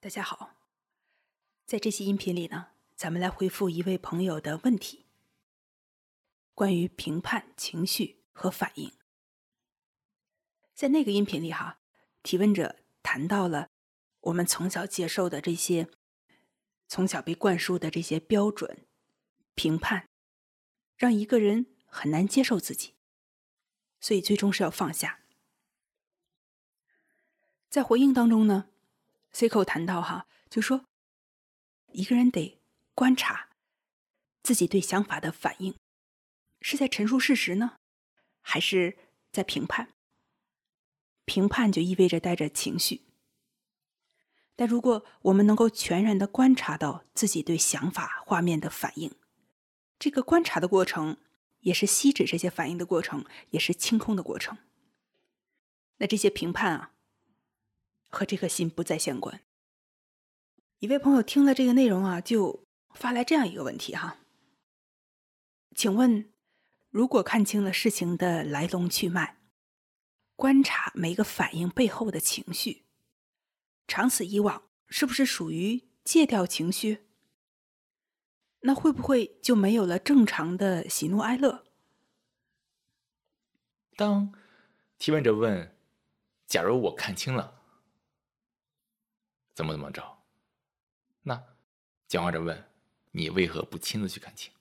[0.00, 0.54] 大家好，
[1.66, 5.06] 在这期音频里呢，咱们来回复一位朋友的问题，
[6.54, 8.92] 关于评判、情绪和反应。
[10.72, 11.80] 在那个音频里，哈，
[12.22, 13.70] 提问者谈到了
[14.20, 15.90] 我们从小接受的这些，
[16.86, 18.86] 从小被灌输的这些标准
[19.56, 20.08] 评判，
[20.96, 22.94] 让一个人很难接受自己，
[23.98, 25.24] 所以最终是要放下。
[27.68, 28.70] 在回应当中呢。
[29.32, 30.86] C 口谈到哈，就说
[31.92, 32.60] 一个人得
[32.94, 33.50] 观察
[34.42, 35.76] 自己对想法的反应，
[36.60, 37.76] 是在陈述事实呢，
[38.40, 38.98] 还是
[39.30, 39.90] 在评判？
[41.24, 43.02] 评判就意味着带着情绪。
[44.56, 49.14] 但如果我们能够全然的观察到自己对想法、画面的反应，
[49.98, 51.18] 这个观察的过程
[51.60, 54.58] 也是吸止这些反应的过程，也是清空的过程。
[55.98, 56.94] 那这些评判啊。
[58.08, 59.40] 和这颗心不再相关。
[60.80, 64.18] 一位朋友听了这个内容啊，就发来这样一个问题哈：
[65.74, 66.32] 请问，
[66.90, 69.38] 如果看清了事情的来龙去脉，
[70.36, 72.84] 观察每个反应背后的情绪，
[73.86, 77.08] 长此以往，是不是属于戒掉情绪？
[78.60, 81.64] 那会不会就没有了正常的喜怒哀乐？
[83.96, 84.32] 当
[84.96, 85.76] 提问者问
[86.46, 87.56] ：“假如我看清了？”
[89.58, 90.22] 怎么怎么着？
[91.22, 91.42] 那
[92.06, 92.70] 讲话者问
[93.10, 94.52] ：“你为何不亲自去看清？”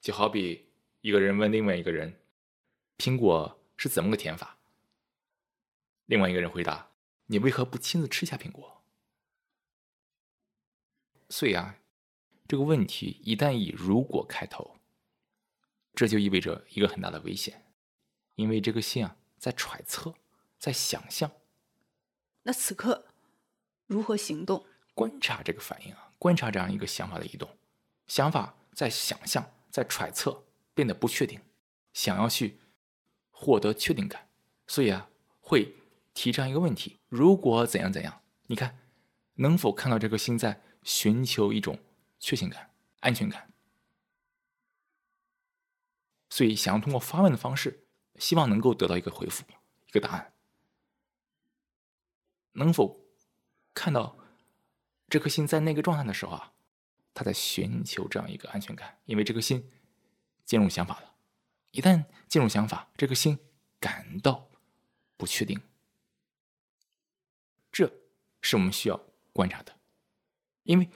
[0.00, 0.70] 就好比
[1.02, 2.18] 一个人问另外一个人
[2.96, 4.56] ：“苹果是怎么个甜法？”
[6.08, 6.90] 另外一个人回答
[7.28, 8.82] ：“你为何不亲自吃下苹果？”
[11.28, 11.78] 所以啊，
[12.48, 14.78] 这个问题一旦以“如果”开头，
[15.92, 17.70] 这就意味着一个很大的危险，
[18.36, 20.14] 因为这个心啊在揣测，
[20.58, 21.30] 在想象。
[22.48, 23.04] 那此刻
[23.86, 24.64] 如何行动？
[24.94, 27.58] 观察这个反应啊，观察这样一个想法的移动，
[28.06, 31.38] 想法在想象，在揣测，变得不确定，
[31.92, 32.58] 想要去
[33.30, 34.30] 获得确定感，
[34.66, 35.10] 所以啊，
[35.42, 35.76] 会
[36.14, 38.22] 提这样一个问题：如果怎样怎样？
[38.46, 38.78] 你看，
[39.34, 41.78] 能否看到这颗心在寻求一种
[42.18, 42.70] 确信感、
[43.00, 43.52] 安全感？
[46.30, 47.84] 所以，想要通过发问的方式，
[48.18, 49.44] 希望能够得到一个回复，
[49.88, 50.32] 一个答案。
[52.52, 53.00] 能否
[53.74, 54.18] 看到
[55.08, 56.52] 这颗心在那个状态的时候啊，
[57.14, 59.70] 他在寻求这样一个安全感，因为这颗心
[60.44, 61.14] 进入想法了。
[61.70, 63.38] 一旦进入想法，这颗心
[63.78, 64.50] 感到
[65.16, 65.60] 不确定，
[67.70, 67.92] 这
[68.40, 69.00] 是我们需要
[69.32, 69.76] 观察的。
[70.64, 70.90] 因为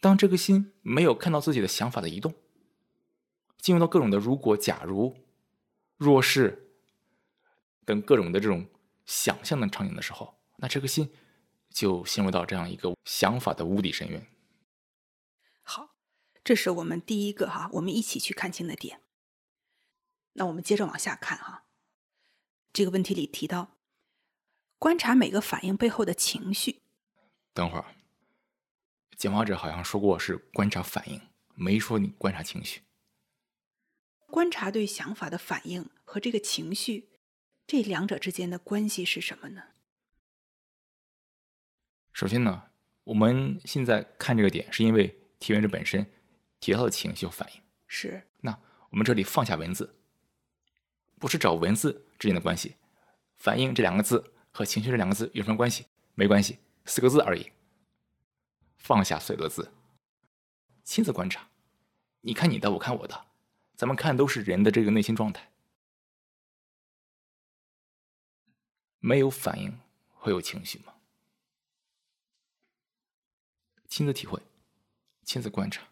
[0.00, 2.34] 当这颗心没有看到自己的想法的移动，
[3.58, 5.16] 进入到各种的如果、假如、
[5.96, 6.74] 若是
[7.84, 8.66] 等各种的这种
[9.04, 10.38] 想象的场景的时候。
[10.56, 11.12] 那这颗心
[11.70, 14.26] 就陷入到这样一个想法的无底深渊。
[15.62, 15.96] 好，
[16.44, 19.00] 这是我们第一个哈，我们一起去看清的点。
[20.34, 21.64] 那我们接着往下看哈。
[22.72, 23.76] 这个问题里提到，
[24.78, 26.80] 观察每个反应背后的情绪。
[27.52, 27.94] 等会儿，
[29.16, 31.20] 讲话者好像说过是观察反应，
[31.54, 32.82] 没说你观察情绪。
[34.28, 37.10] 观察对想法的反应和这个情绪，
[37.66, 39.71] 这两者之间的关系是什么呢？
[42.12, 42.62] 首先呢，
[43.04, 46.06] 我们现在看这个点，是因为提问者本身
[46.60, 47.60] 提到的情绪和反应。
[47.86, 48.22] 是。
[48.40, 48.58] 那
[48.90, 49.96] 我们这里放下文字，
[51.18, 52.76] 不是找文字之间的关系。
[53.38, 55.86] 反应这两个字和情绪这两个字有什么关系？
[56.14, 57.50] 没关系，四个字而已。
[58.76, 59.72] 放下所有的字，
[60.84, 61.48] 亲自观察。
[62.20, 63.26] 你看你的，我看我的，
[63.74, 65.50] 咱们看都是人的这个内心状态。
[68.98, 69.76] 没有反应
[70.12, 70.92] 会有情绪吗？
[73.92, 74.40] 亲自体会，
[75.22, 75.86] 亲自观察，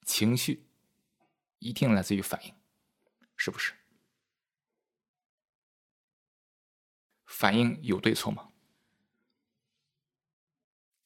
[0.00, 0.66] 情绪
[1.58, 2.54] 一定来自于反应，
[3.36, 3.74] 是不是？
[7.26, 8.54] 反应有对错吗？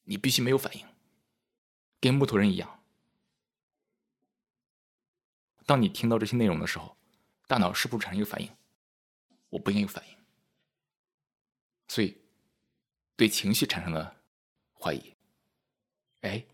[0.04, 0.86] 你必须没有反应，
[2.00, 2.84] 跟木头人一样。
[5.66, 6.96] 当你听到这些内容的时候，
[7.48, 8.56] 大脑是不是产生一个反应？
[9.48, 10.16] 我不应该有反应，
[11.88, 12.22] 所以
[13.16, 14.16] 对情绪产生了。
[14.80, 15.14] 怀疑，
[16.20, 16.44] 哎，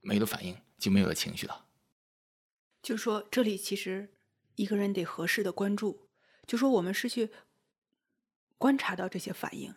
[0.00, 1.66] 没了反应就没有了情绪了。
[2.82, 4.08] 就说这里其实
[4.56, 6.08] 一个人得合适的关注，
[6.46, 7.30] 就说我们是去
[8.58, 9.74] 观察到这些反应，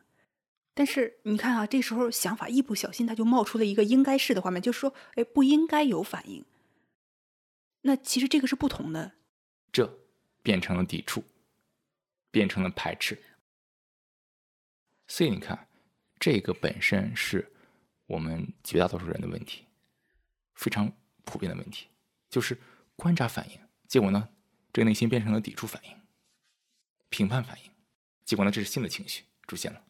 [0.74, 6.44] 但是你看啊，这时候想法一不小心，他就冒出了一个应该是的画面，就是说，哎，不应该有反应。
[7.82, 9.14] 那其实这个是不同的，
[9.72, 10.00] 这
[10.42, 11.24] 变成了抵触，
[12.32, 13.18] 变成了排斥。
[15.08, 15.68] 所以你看，
[16.20, 17.54] 这个本身是
[18.08, 19.66] 我们绝大多数人的问题，
[20.54, 20.92] 非常
[21.24, 21.88] 普遍的问题，
[22.30, 22.58] 就是
[22.96, 24.30] 观察反应，结果呢，
[24.72, 26.02] 这个内心变成了抵触反应、
[27.10, 27.72] 评判反应，
[28.24, 29.84] 结果呢，这是新的情绪出现了。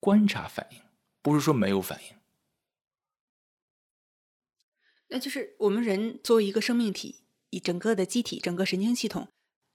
[0.00, 0.80] 观察反应
[1.20, 2.16] 不是说没有反应，
[5.08, 9.28] 那就是我们人作为一个生命体，以整个的机体、整个神经系统，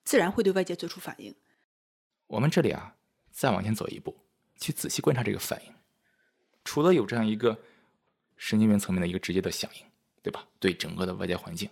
[0.04, 1.36] 自然会对外界做出反应。
[2.28, 2.98] 我们这里啊，
[3.32, 5.74] 再往前走一步，去仔细观察这个反应。
[6.64, 7.60] 除了有这样一个
[8.38, 9.86] 神经元层面的一个直接的响应，
[10.22, 10.48] 对吧？
[10.60, 11.70] 对整个的外界环境，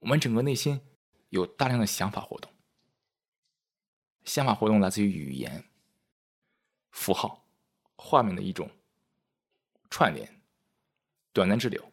[0.00, 0.80] 我们整个内心
[1.30, 2.52] 有大量的想法活动。
[4.24, 5.68] 想法活动来自于语言、
[6.90, 7.46] 符号、
[7.96, 8.70] 画面的一种
[9.90, 10.40] 串联、
[11.32, 11.92] 短暂滞留。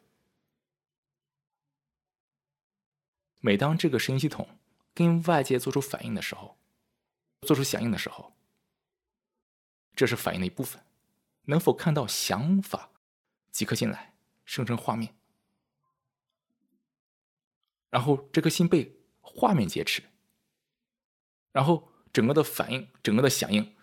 [3.40, 4.48] 每当这个神经系统
[4.94, 6.58] 跟外界做出反应的时候，
[7.42, 8.34] 做出响应的时候，
[9.96, 10.84] 这是反应的一部分。
[11.46, 12.92] 能否看到想法
[13.52, 14.14] 即刻进来，
[14.46, 15.16] 生成画面，
[17.90, 20.04] 然后这颗心被画面劫持，
[21.52, 23.76] 然后整个的反应、整个的响应，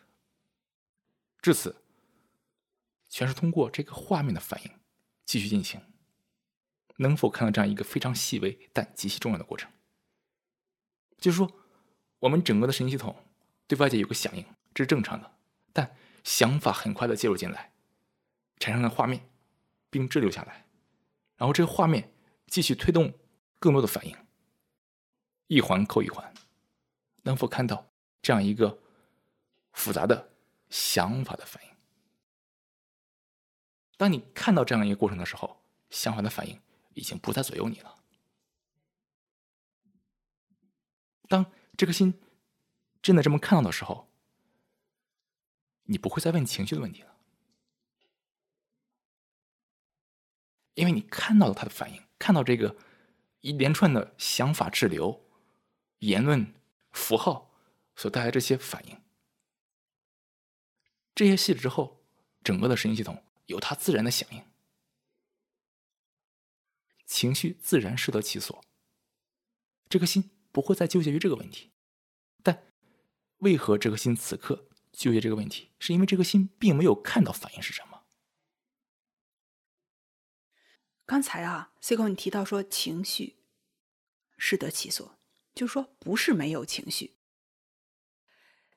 [1.43, 1.83] 至此
[3.09, 4.71] 全是通过这个画面的反应
[5.25, 5.81] 继续进行。
[6.99, 9.71] 能否看到这样一个非常细微但极其重要的过程？
[11.19, 11.53] 就是说，
[12.21, 13.25] 我们整个的神经系统
[13.67, 15.38] 对外界有个响应，这是正常的，
[15.79, 15.95] 但
[16.25, 17.73] 想法很快的介入进来，
[18.59, 19.31] 产生了画面，
[19.89, 20.67] 并滞留下来，
[21.37, 22.13] 然后这个画面
[22.49, 23.17] 继续推动
[23.61, 24.17] 更多的反应，
[25.47, 26.35] 一环扣一环，
[27.23, 28.81] 能否看到这样一个
[29.73, 30.33] 复杂的
[30.69, 31.71] 想法的反应？
[33.97, 36.61] 当你看到这样一个过程的时候，想法的反应。
[36.95, 37.95] 已经不再左右你了。
[41.29, 41.47] 当
[41.77, 42.21] 这颗心
[43.01, 44.08] 真的这么看到的时候，
[45.91, 47.17] 你不会再问情绪的问题了，
[50.75, 52.77] 因为你看到了他的反应，看到这个
[53.41, 55.25] 一连串的想法滞留、
[56.01, 56.55] 言论、
[56.93, 57.51] 符号
[57.97, 59.01] 所带来这些反应，
[61.15, 62.05] 这些细致之后，
[62.45, 64.45] 整个的神经系统有它自然的响应。
[67.07, 68.63] 情绪自然适得其所，
[69.89, 71.71] 这颗心不会再纠结于这个问题。
[72.43, 72.67] 但
[73.39, 75.71] 为何这颗心此刻纠结这个问题？
[75.79, 78.03] 是因为这颗心并没有看到反应是什么。
[81.07, 83.37] 刚才啊，C 哥你提到说情绪
[84.37, 85.17] 适得其所，
[85.55, 87.15] 就是说不是没有情绪。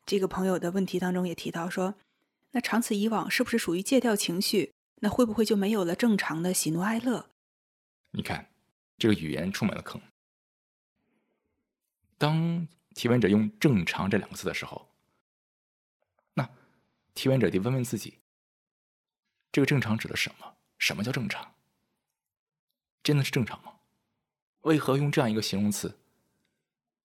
[0.05, 1.95] 这个朋友的问题当中也提到说，
[2.51, 4.75] 那长此以往，是不是属于戒掉情绪？
[4.97, 7.31] 那会不会就没有了正常的喜怒哀乐？
[8.11, 8.53] 你看，
[8.99, 9.99] 这个语言充满了坑。
[12.19, 14.90] 当提问者用“正常”这两个字的时候，那
[17.13, 18.19] 提问者得问问自己：
[19.51, 20.57] 这个“正常”指的什么？
[20.77, 21.55] 什么叫正常？
[23.03, 23.79] 真的是正常吗？
[24.61, 25.97] 为何用这样一个形容词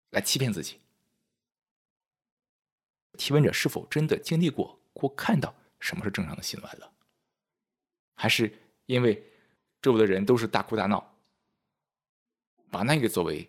[0.09, 0.79] 来欺骗自己？
[3.17, 6.93] 提问者是否真的经历过或看到什么是正常的喜怒哀乐？
[8.13, 9.31] 还是因为？
[9.81, 11.15] 周围的人都是大哭大闹，
[12.71, 13.47] 把那个作为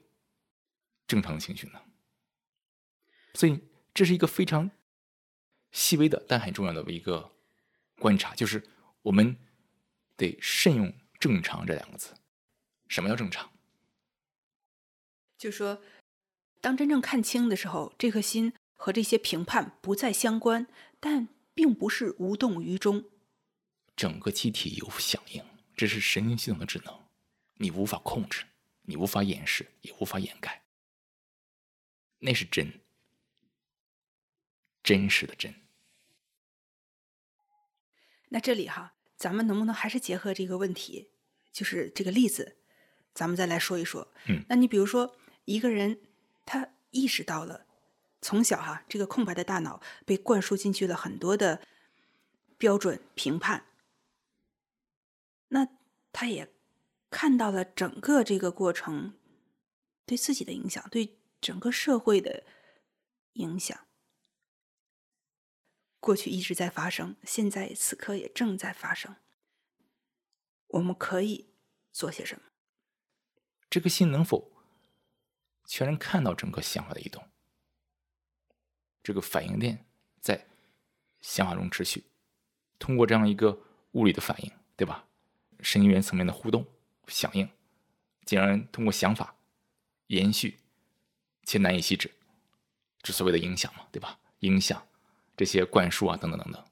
[1.07, 1.81] 正常的情绪呢？
[3.33, 3.59] 所以
[3.95, 4.71] 这是一个非常
[5.77, 7.31] 细微的但很重要的一个
[7.99, 8.67] 观察，就是
[9.03, 9.37] 我们
[10.17, 10.91] 得慎用
[11.21, 12.15] “正常”这两个字。
[12.89, 13.53] 什么叫正常？
[15.37, 15.83] 就说，
[16.63, 20.67] 当真正看清的时候，这颗心和这些评判不再相关，
[20.99, 23.05] 但并不是无动于衷，
[23.95, 25.45] 整个机体有响应。
[25.77, 27.05] 这是神经系统的智能，
[27.57, 28.47] 你无法控制，
[28.81, 30.65] 你无法掩饰，也无法掩盖。
[32.21, 32.81] 那是真，
[34.83, 35.55] 真实的真。
[38.29, 41.11] 那这里哈，咱们能不能还是结合这个问题，
[41.53, 42.57] 就是这个例子，
[43.15, 44.13] 咱们再来说一说。
[44.29, 46.01] 嗯，那你比如说，一个人
[46.45, 47.67] 他意识到了，
[48.21, 51.61] 从小哈，这个空白的大脑被灌输进去了很多的
[52.59, 53.67] 标准评判。
[55.49, 55.69] 那
[56.13, 56.53] 他也
[57.11, 59.15] 看到了整个这个过程
[60.05, 62.43] 对自己的影响，对整个社会的
[63.35, 63.86] 影响。
[66.07, 69.17] 过去一直在发生，现在此刻也正在发生。
[70.69, 71.49] 我们可以
[71.91, 72.43] 做些什么？
[73.69, 74.53] 这个心能否
[75.65, 77.29] 全然看到整个想法的移动？
[79.03, 79.85] 这个反应链
[80.21, 80.47] 在
[81.21, 82.05] 想法中持续，
[82.79, 85.09] 通过这样一个物理的反应，对吧？
[85.59, 86.65] 神经元层面的互动、
[87.09, 87.51] 响应，
[88.25, 89.35] 竟然通过想法
[90.07, 90.61] 延续
[91.43, 92.15] 且难以吸止，
[93.03, 94.21] 这所谓的影响嘛，对吧？
[94.41, 94.87] 影响、
[95.37, 96.65] 这些灌输啊等等等等，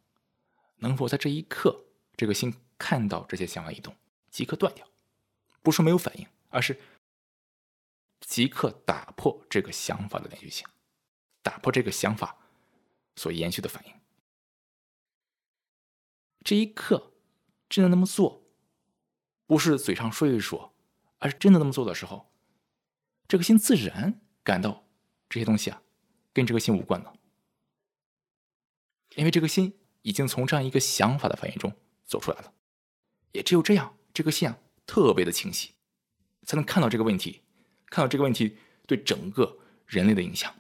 [0.77, 1.85] 能否在这一刻，
[2.17, 3.95] 这个心看到这些想法移动，
[4.31, 4.89] 即刻断掉？
[5.63, 6.81] 不是没有反应，而是
[8.21, 10.67] 即刻打破这个想法的连续性，
[11.43, 12.37] 打破这个想法
[13.17, 13.93] 所延续的反应。
[16.43, 17.13] 这一刻
[17.69, 18.47] 真的那么做，
[19.47, 20.75] 不是嘴上说一说，
[21.19, 22.31] 而是真的那么做的时候，
[23.27, 24.87] 这个心自然感到
[25.29, 25.83] 这些东西啊，
[26.33, 27.15] 跟这个心无关了，
[29.17, 32.53] 因为这个心已经从这样一个想法的反应中走出来了，
[33.33, 35.75] 也只有这样，这个心啊特别的清晰，
[36.43, 37.43] 才能看到这个问题，
[37.87, 40.55] 看到这个问题对整个人类的影响。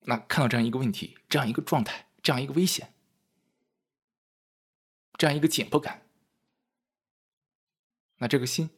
[0.00, 2.90] 那看到这样一个问题，这样一个状态，这样一个危险。
[5.16, 6.08] 这样一个紧迫感，
[8.16, 8.68] 那这个心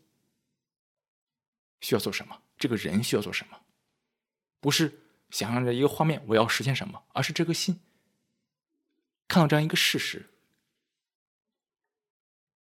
[1.81, 2.43] 需要做什么？
[2.59, 3.59] 这个人需要做什么？
[4.61, 7.81] 不是想象着一个画面，我要实现什么，而是这颗心
[9.29, 10.31] 看到这样一个事实，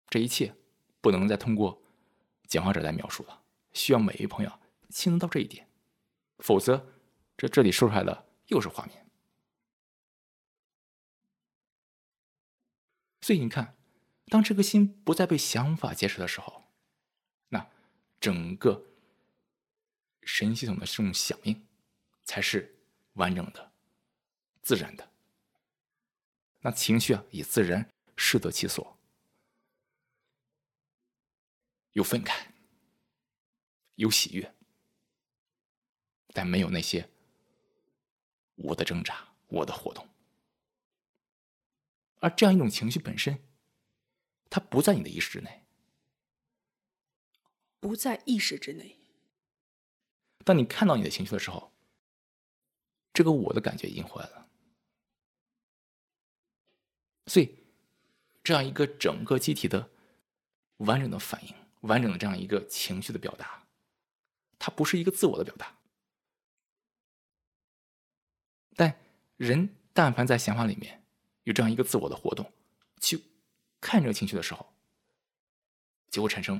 [0.09, 0.55] 这一切
[1.01, 1.81] 不能再通过
[2.47, 3.43] 讲话者来描述了，
[3.73, 5.69] 需要每一位朋友亲到这一点，
[6.39, 6.91] 否则
[7.37, 9.05] 这这里说出来的又是画面。
[13.21, 13.75] 所以你看，
[14.27, 16.63] 当这个心不再被想法劫持的时候，
[17.49, 17.69] 那
[18.19, 18.85] 整个
[20.21, 21.65] 神系统的这种响应
[22.25, 22.75] 才是
[23.13, 23.71] 完整的、
[24.61, 25.09] 自然的。
[26.59, 28.97] 那情绪啊，也自然适得其所，
[31.93, 32.47] 有愤慨，
[33.95, 34.53] 有喜悦，
[36.33, 37.07] 但没有那些
[38.55, 40.09] 我的挣扎、我的活动。
[42.19, 43.39] 而这样一种情绪本身，
[44.49, 45.63] 它不在你的意识之内，
[47.79, 48.97] 不在意识之内。
[50.43, 51.74] 当你看到你的情绪的时候，
[53.15, 54.47] 这个我的感觉已经回来了。
[57.25, 57.55] 所以，
[58.43, 59.89] 这样一个整个机体的
[60.77, 63.63] 完整的反应，完整的这样一个情绪的表达，
[64.59, 65.75] 它不是一个自我的表达。
[68.75, 68.95] 但
[69.37, 71.01] 人但凡在想法里面。
[71.45, 72.51] 有这样一个自我的活动，
[72.99, 73.21] 去
[73.79, 74.73] 看这个情绪的时候，
[76.09, 76.59] 就会产生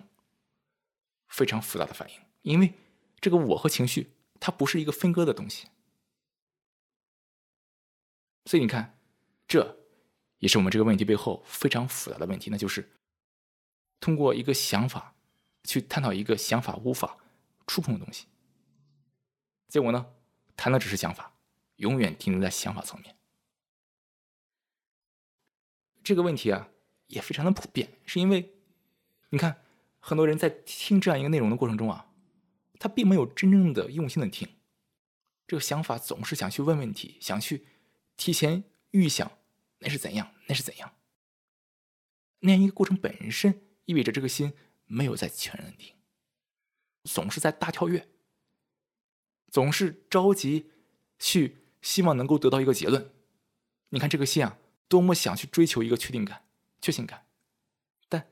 [1.28, 2.22] 非常复杂的反应。
[2.44, 2.72] 因为
[3.20, 5.68] 这个我和情绪，它不是一个分割的东西。
[8.46, 8.98] 所以你看，
[9.48, 9.78] 这
[10.38, 12.92] 也是我们这个问题背后非常复杂的问题，那就是
[14.00, 15.16] 通过一个想法
[15.64, 17.18] 去探讨一个想法无法
[17.66, 18.28] 触碰的东西。
[19.68, 20.06] 结果呢，
[20.56, 21.34] 谈的只是想法，
[21.78, 23.16] 永远停留在想法层面。
[26.04, 26.70] 这个问题啊，
[27.08, 28.54] 也非常的普遍，是因为，
[29.30, 29.60] 你看，
[30.00, 32.12] 很多人在听这样一个内容的过程中啊，
[32.80, 34.48] 他并没有真正的用心的听，
[35.48, 37.66] 这个想法总是想去问问题，想去
[38.18, 39.40] 提前预想
[39.80, 40.96] 那是怎样，那是怎样。
[42.40, 44.54] 那样一个过程本身意味着这个心
[44.86, 45.96] 没有在全然的听，
[47.04, 48.08] 总是在大跳跃，
[49.50, 50.72] 总是着急
[51.20, 53.14] 去希望能够得到一个结论。
[53.90, 54.60] 你看这个心啊。
[54.88, 56.46] 多么想去追求一个确定感、
[56.80, 57.26] 确信感，
[58.08, 58.30] 但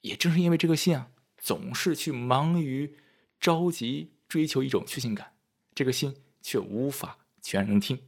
[0.00, 2.96] 也正是因为这个心啊，总是去忙于
[3.40, 5.36] 着急追求一种确信感，
[5.74, 8.07] 这个心却无法全然听，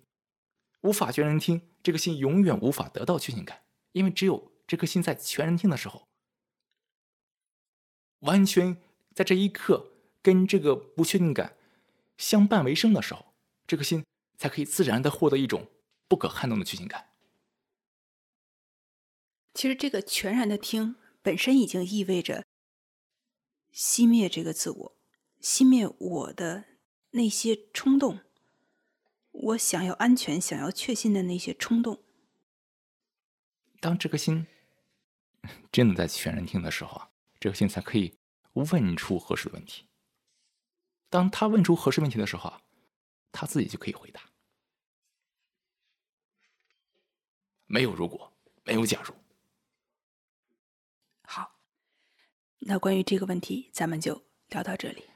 [0.82, 6.08] 无法全然听，这个心永远无法得到确信感，因为只有这颗心在全然听的时候，
[8.20, 8.76] 完全
[9.14, 11.56] 在这一刻跟这个不确定感
[12.16, 13.34] 相伴为生的时候，
[13.66, 14.04] 这颗心
[14.36, 15.68] 才可以自然的获得一种
[16.08, 17.10] 不可撼动的确信感。
[19.54, 22.44] 其实，这个全然的听本身已经意味着
[23.74, 24.96] 熄灭这个自我，
[25.40, 26.64] 熄灭我的
[27.10, 28.20] 那些冲动，
[29.32, 32.02] 我想要安全、想要确信的那些冲动。
[33.80, 34.46] 当这颗心
[35.72, 38.18] 真的在全然听的时候啊，这颗心才可以
[38.52, 39.86] 问出合适的问题。
[41.08, 42.62] 当他问出合适问题的时候啊，
[43.32, 44.20] 他自己就可以回答。
[47.66, 48.32] 没有如果，
[48.64, 49.14] 没有假如。
[51.22, 51.58] 好
[52.58, 55.04] 那关于这个问题，咱们就聊到这里。
[55.04, 55.09] 好。